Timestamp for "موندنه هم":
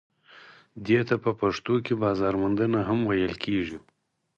2.41-2.99